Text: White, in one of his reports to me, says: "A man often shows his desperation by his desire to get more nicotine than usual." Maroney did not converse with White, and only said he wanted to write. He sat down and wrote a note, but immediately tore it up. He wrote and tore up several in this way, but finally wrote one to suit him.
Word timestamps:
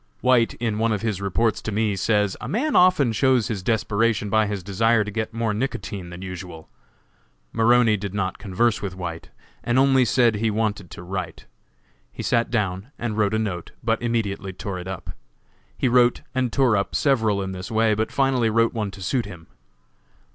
White, 0.21 0.55
in 0.55 0.79
one 0.79 0.91
of 0.91 1.03
his 1.03 1.21
reports 1.21 1.61
to 1.61 1.71
me, 1.71 1.95
says: 1.95 2.35
"A 2.41 2.47
man 2.47 2.75
often 2.75 3.11
shows 3.13 3.49
his 3.49 3.61
desperation 3.61 4.31
by 4.31 4.47
his 4.47 4.63
desire 4.63 5.03
to 5.03 5.11
get 5.11 5.31
more 5.31 5.53
nicotine 5.53 6.09
than 6.09 6.23
usual." 6.23 6.67
Maroney 7.51 7.97
did 7.97 8.11
not 8.11 8.39
converse 8.39 8.81
with 8.81 8.95
White, 8.95 9.29
and 9.63 9.77
only 9.77 10.03
said 10.03 10.37
he 10.37 10.49
wanted 10.49 10.89
to 10.89 11.03
write. 11.03 11.45
He 12.11 12.23
sat 12.23 12.49
down 12.49 12.87
and 12.97 13.15
wrote 13.15 13.35
a 13.35 13.37
note, 13.37 13.73
but 13.83 14.01
immediately 14.01 14.53
tore 14.53 14.79
it 14.79 14.87
up. 14.87 15.11
He 15.77 15.87
wrote 15.87 16.21
and 16.33 16.51
tore 16.51 16.75
up 16.75 16.95
several 16.95 17.39
in 17.39 17.51
this 17.51 17.69
way, 17.69 17.93
but 17.93 18.11
finally 18.11 18.49
wrote 18.49 18.73
one 18.73 18.89
to 18.89 19.03
suit 19.03 19.27
him. 19.27 19.45